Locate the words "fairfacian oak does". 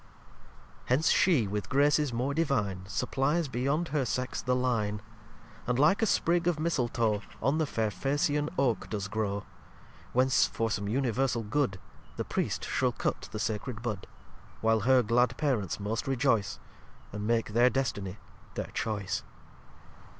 7.67-9.07